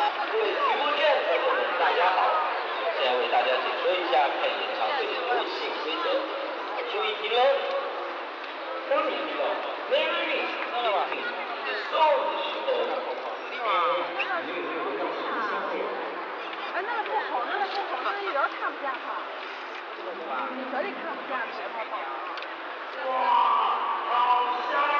[0.00, 0.08] 各
[0.38, 0.88] 位听众，
[1.78, 2.32] 大家好，
[2.96, 6.06] 现在为大家解说一下看演唱会的游戏规则，
[6.90, 7.38] 注意听喽。
[8.88, 9.44] 当你听到
[9.92, 10.40] “Merry
[10.72, 11.12] m e t
[11.68, 12.00] 的时候，
[12.66, 13.68] 嗯，
[14.48, 15.04] 有没有
[16.72, 18.96] 哎，那个不好，那个不好，那一点看不见哈。
[20.00, 21.30] 绝对看不见，
[23.06, 23.12] 哇，
[24.08, 24.10] 好
[24.72, 24.99] 香！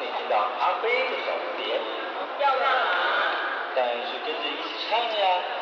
[0.00, 1.80] 你知道阿飞和小蝴蝶
[2.18, 2.70] 很漂亮
[3.74, 5.57] 但是跟着一起唱呀。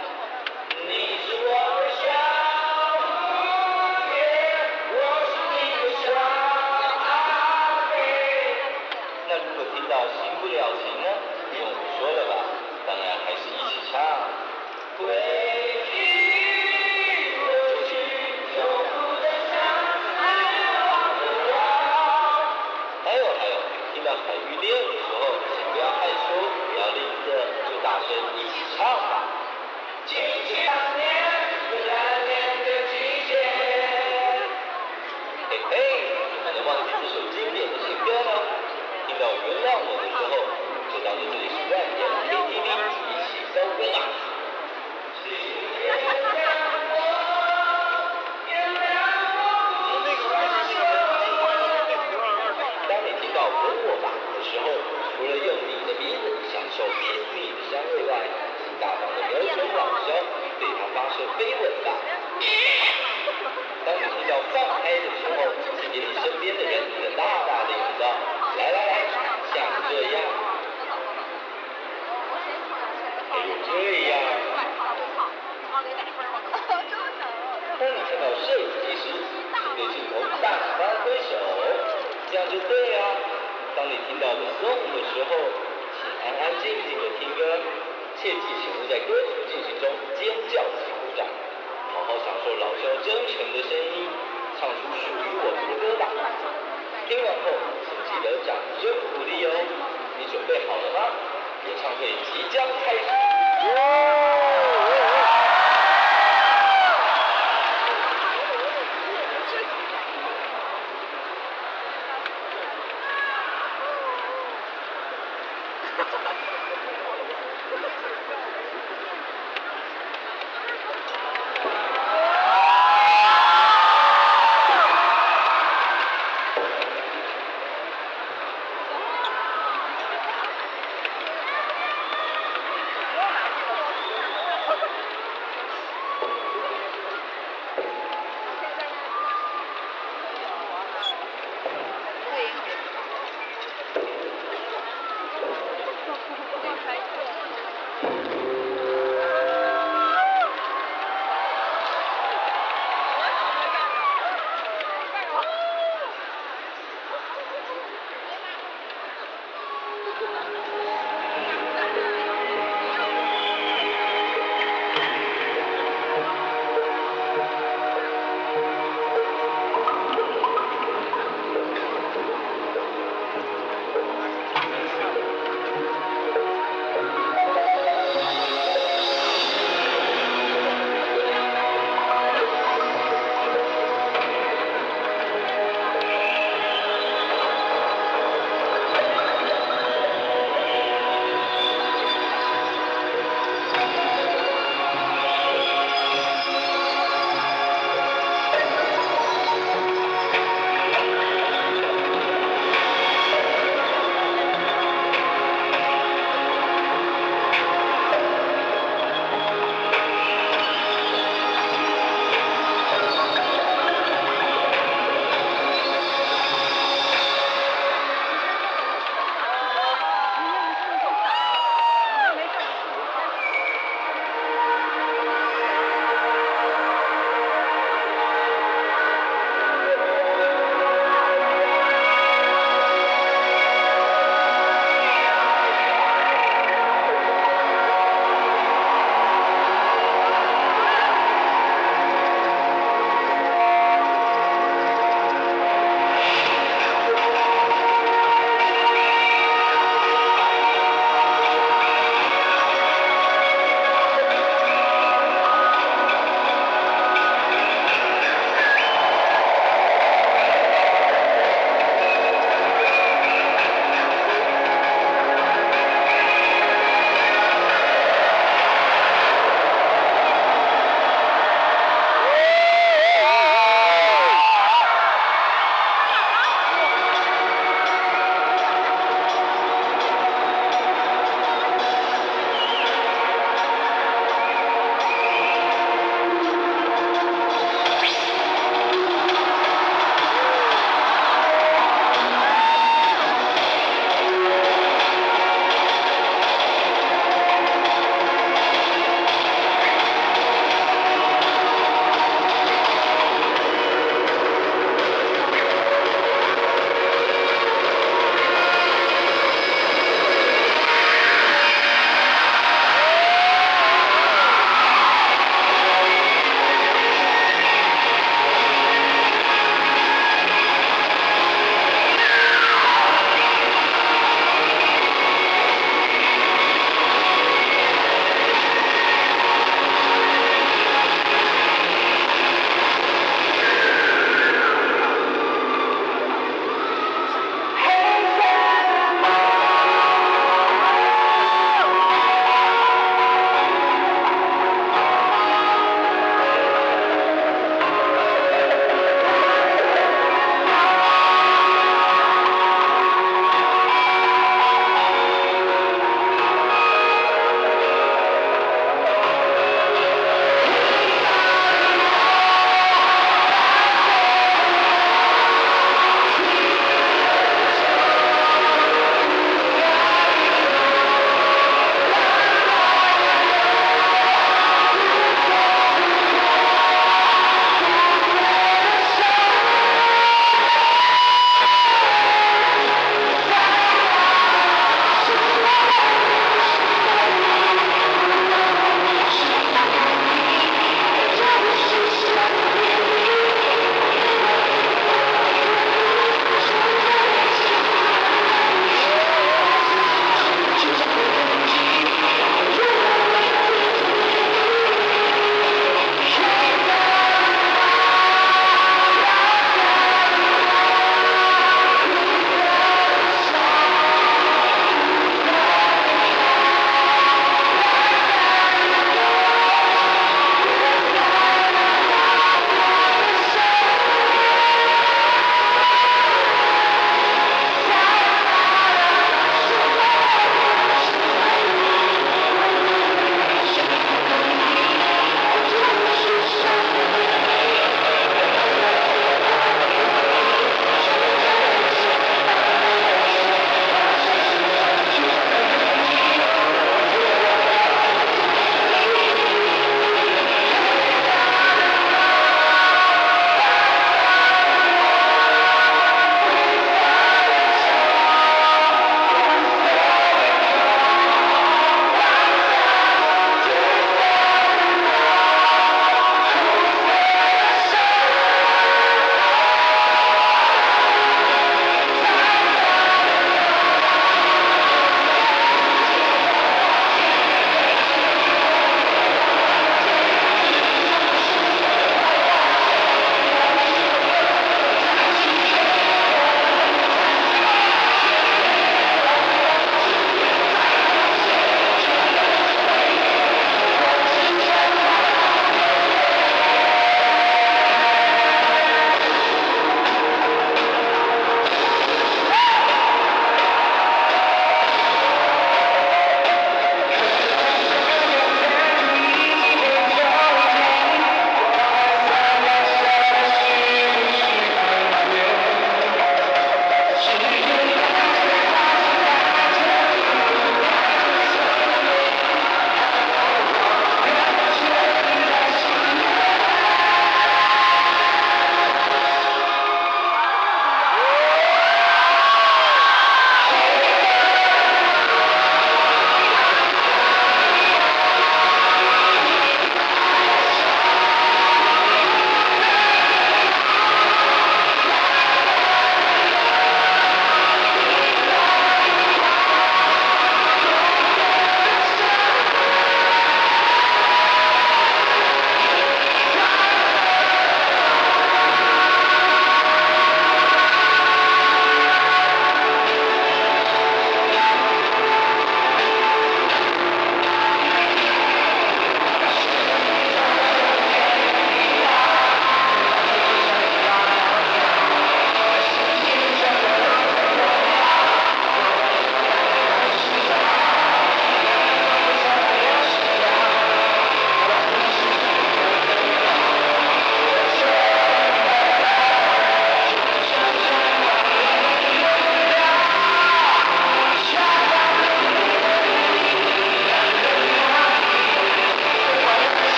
[517.17, 517.46] Yes.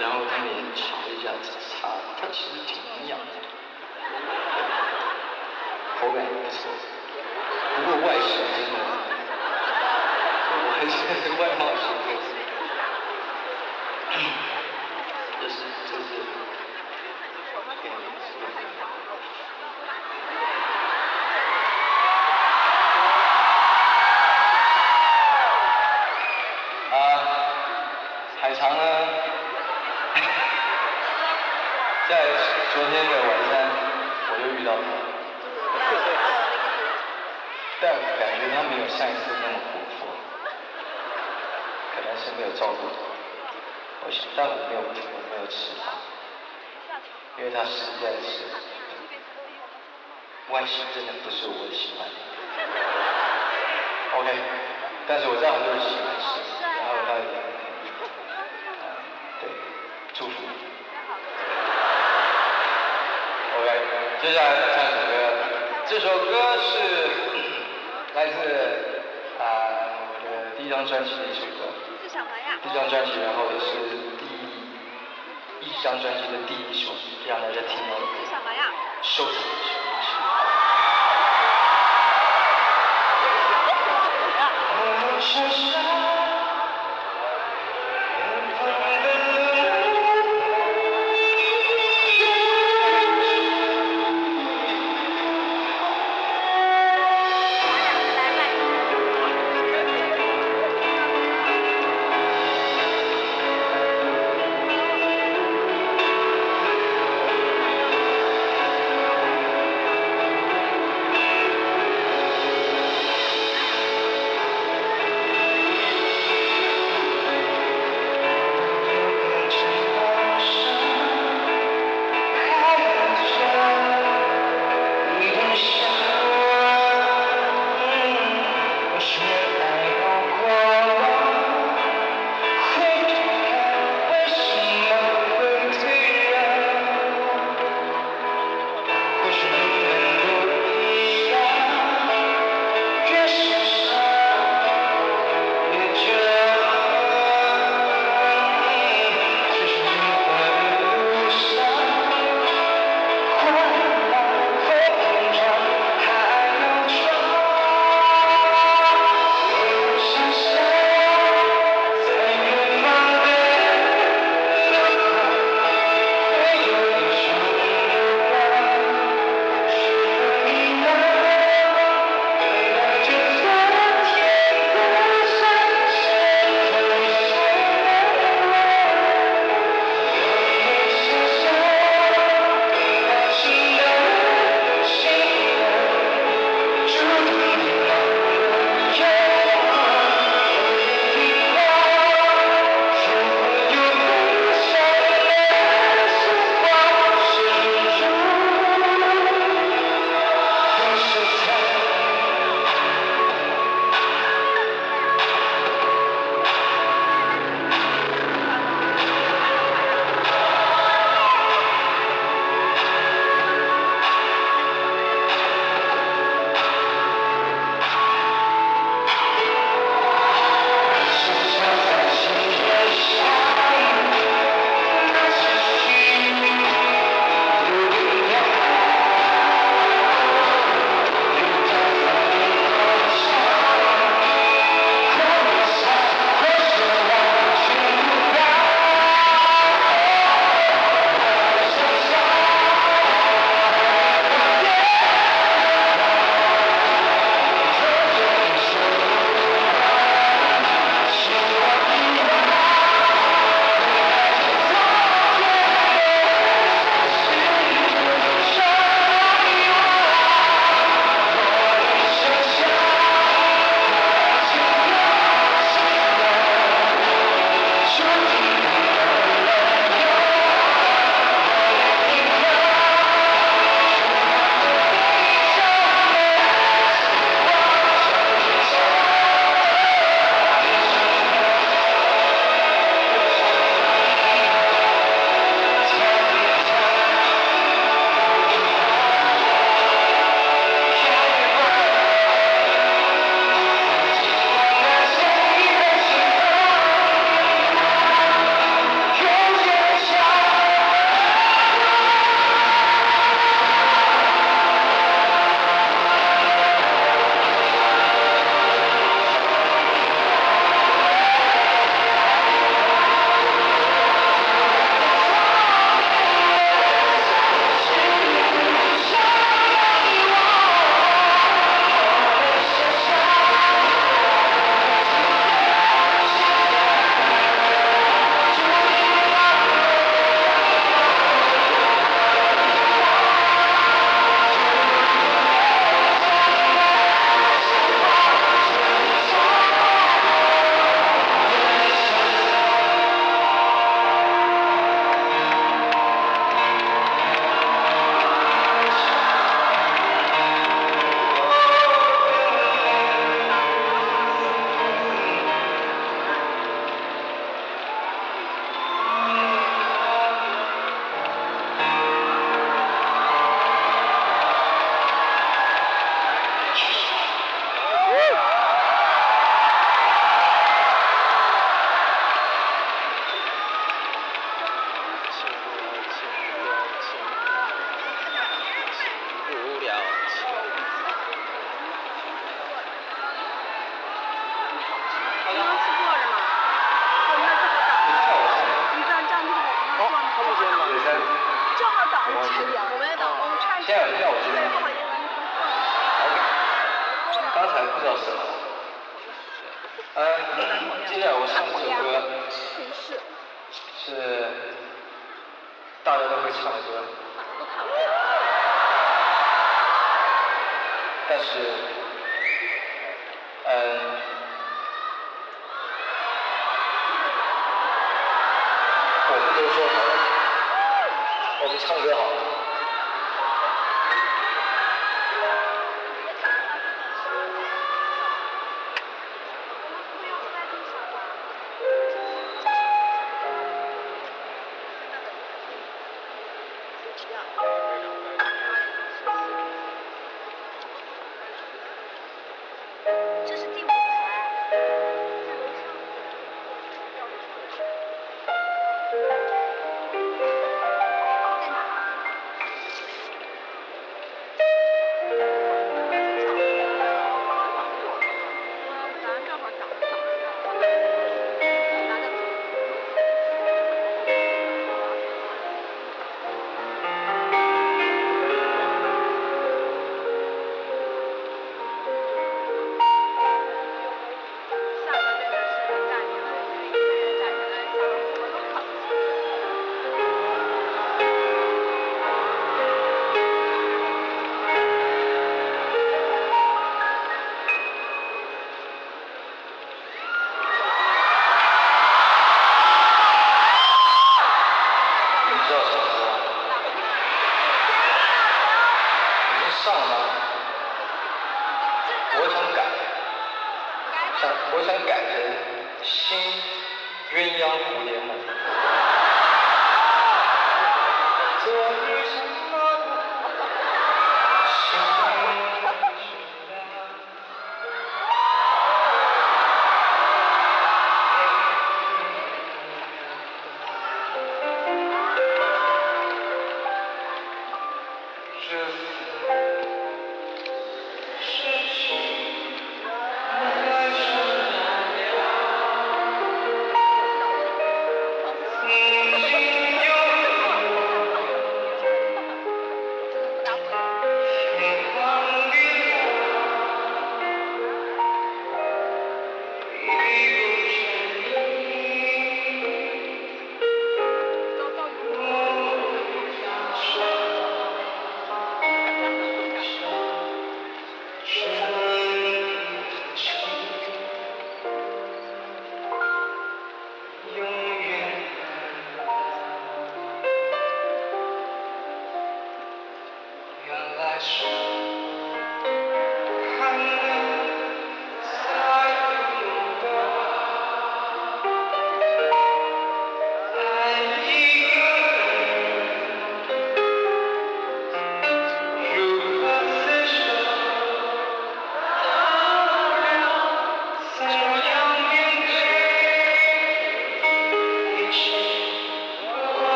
[0.00, 1.28] 然后他们也查了一下，
[1.80, 1.88] 查
[2.20, 3.24] 他其实挺营养的，
[6.00, 6.70] 口感也不错，
[7.74, 8.76] 不过外形真的，
[10.54, 10.90] 我还是
[11.40, 12.06] 外貌协会，
[15.40, 15.54] 这是
[15.90, 16.06] 这是。
[28.40, 28.82] 海肠呢，
[32.08, 32.16] 在
[32.72, 33.68] 昨天的晚餐
[34.32, 34.80] 我又遇到他，
[37.82, 40.08] 但感觉他没有上一次那么活泼，
[41.94, 42.80] 可能是没有照顾
[44.06, 45.76] 我想，但我没有我没有吃。
[45.84, 46.00] 他，
[47.36, 48.48] 因为他实在是
[50.48, 52.16] 外形真的不是我喜欢的。
[54.16, 54.32] OK，
[55.06, 57.20] 但是我知道很多人喜欢吃，然后他
[64.20, 65.14] 接下来唱首歌，
[65.86, 66.72] 这首歌是
[68.14, 68.34] 来自
[69.38, 69.40] 啊
[70.10, 71.70] 我的第一张专辑的一首歌，
[72.62, 73.66] 第一张专辑，然后也是
[74.18, 74.26] 第
[75.64, 76.90] 一张专辑的第一首
[77.28, 78.04] 让大家听到的
[79.02, 79.38] 收场曲。